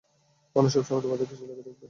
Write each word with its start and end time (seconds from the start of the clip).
মানুষ 0.55 0.71
সবসময় 0.73 1.01
তোমাদের 1.01 1.25
পিছু 1.29 1.43
লেগে 1.45 1.55
থাকবে। 1.57 1.79